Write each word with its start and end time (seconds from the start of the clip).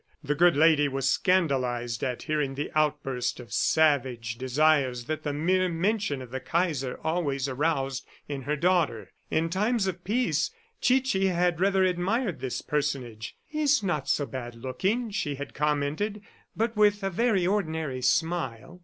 The 0.23 0.33
good 0.33 0.55
lady 0.57 0.87
was 0.87 1.07
scandalized 1.07 2.03
at 2.03 2.23
hearing 2.23 2.55
the 2.55 2.71
outburst 2.73 3.39
of 3.39 3.53
savage 3.53 4.35
desires 4.39 5.05
that 5.05 5.21
the 5.21 5.31
mere 5.31 5.69
mention 5.69 6.23
of 6.23 6.31
the 6.31 6.39
Kaiser 6.39 6.99
always 7.03 7.47
aroused 7.47 8.07
in 8.27 8.41
her 8.41 8.55
daughter. 8.55 9.11
In 9.29 9.47
times 9.47 9.85
of 9.85 10.03
peace, 10.03 10.49
Chichi 10.81 11.27
had 11.27 11.59
rather 11.61 11.83
admired 11.83 12.39
this 12.39 12.63
personage. 12.63 13.35
"He's 13.45 13.83
not 13.83 14.09
so 14.09 14.25
bad 14.25 14.55
looking," 14.55 15.11
she 15.11 15.35
had 15.35 15.53
commented, 15.53 16.23
"but 16.57 16.75
with 16.75 17.03
a 17.03 17.11
very 17.11 17.45
ordinary 17.45 18.01
smile." 18.01 18.79